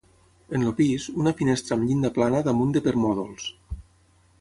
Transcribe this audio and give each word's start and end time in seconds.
En 0.59 0.63
el 0.69 0.73
pis, 0.79 1.05
una 1.25 1.35
finestra 1.43 1.77
amb 1.81 1.87
llinda 1.91 2.13
plana 2.17 2.43
damunt 2.51 2.75
de 2.79 2.85
permòdols. 2.91 3.51